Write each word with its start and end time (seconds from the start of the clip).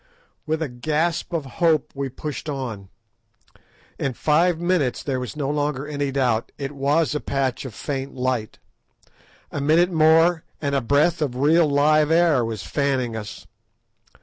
With 0.47 0.63
a 0.63 0.67
gasp 0.67 1.31
of 1.31 1.45
hope 1.61 1.91
we 1.93 2.09
pushed 2.09 2.49
on. 2.49 2.89
In 3.99 4.13
five 4.15 4.59
minutes 4.59 5.03
there 5.03 5.19
was 5.19 5.35
no 5.35 5.47
longer 5.47 5.85
any 5.85 6.09
doubt; 6.09 6.51
it 6.57 6.71
was 6.71 7.13
a 7.13 7.19
patch 7.19 7.65
of 7.65 7.75
faint 7.75 8.15
light. 8.15 8.57
A 9.51 9.61
minute 9.61 9.91
more 9.91 10.43
and 10.59 10.73
a 10.73 10.81
breath 10.81 11.21
of 11.21 11.35
real 11.35 11.69
live 11.69 12.09
air 12.09 12.43
was 12.43 12.63
fanning 12.63 13.15
us. 13.15 13.45